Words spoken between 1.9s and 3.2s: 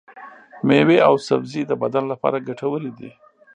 لپاره ګټورې دي.